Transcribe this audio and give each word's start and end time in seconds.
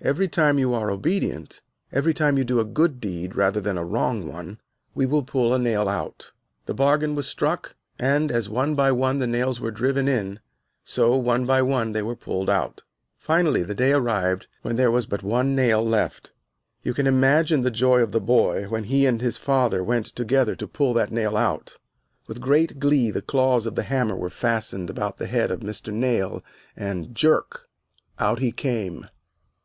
Every 0.00 0.28
time 0.28 0.56
you 0.60 0.72
are 0.72 0.88
obedient, 0.88 1.60
every 1.92 2.14
time 2.14 2.38
you 2.38 2.44
do 2.44 2.60
a 2.60 2.64
good 2.64 3.00
deed 3.00 3.34
rather 3.34 3.60
than 3.60 3.76
a 3.76 3.84
wrong 3.84 4.24
one, 4.28 4.60
we 4.94 5.04
will 5.04 5.24
pull 5.24 5.52
a 5.52 5.58
nail 5.58 5.88
out." 5.88 6.30
The 6.66 6.74
bargain 6.74 7.16
was 7.16 7.26
struck, 7.26 7.74
and 7.98 8.30
as, 8.30 8.48
one 8.48 8.76
by 8.76 8.92
one, 8.92 9.18
the 9.18 9.26
nails 9.26 9.58
were 9.60 9.72
driven 9.72 10.06
in, 10.06 10.38
so, 10.84 11.16
one 11.16 11.44
by 11.44 11.60
one, 11.60 11.90
they 11.92 12.02
were 12.02 12.14
pulled 12.14 12.48
out. 12.48 12.84
Finally 13.18 13.64
the 13.64 13.74
day 13.74 13.92
arrived 13.92 14.46
when 14.62 14.76
there 14.76 14.92
was 14.92 15.06
but 15.08 15.24
one 15.24 15.56
nail 15.56 15.84
left. 15.84 16.30
You 16.84 16.94
can 16.94 17.08
imagine 17.08 17.62
the 17.62 17.70
joy 17.72 18.00
of 18.00 18.12
the 18.12 18.20
boy 18.20 18.68
when 18.68 18.84
he 18.84 19.06
and 19.06 19.20
his 19.20 19.38
father 19.38 19.82
went 19.82 20.06
together 20.06 20.54
to 20.54 20.68
pull 20.68 20.94
that 20.94 21.10
nail 21.10 21.36
out. 21.36 21.78
With 22.28 22.40
great 22.40 22.78
glee 22.78 23.10
the 23.10 23.22
claws 23.22 23.66
of 23.66 23.74
the 23.74 23.82
hammer 23.82 24.14
were 24.14 24.30
fastened 24.30 24.88
about 24.88 25.16
the 25.16 25.26
head 25.26 25.50
of 25.50 25.62
Mr. 25.62 25.92
Nail 25.92 26.44
and, 26.76 27.12
jerk, 27.12 27.68
out 28.20 28.38
he 28.38 28.52
came. 28.52 29.08